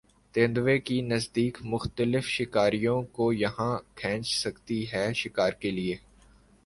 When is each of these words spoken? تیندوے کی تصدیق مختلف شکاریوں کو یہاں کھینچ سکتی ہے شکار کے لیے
تیندوے 0.35 0.77
کی 0.79 1.01
تصدیق 1.09 1.61
مختلف 1.63 2.27
شکاریوں 2.27 3.01
کو 3.11 3.31
یہاں 3.33 3.77
کھینچ 3.95 4.35
سکتی 4.35 4.83
ہے 4.93 5.11
شکار 5.13 5.51
کے 5.53 5.71
لیے 5.71 5.95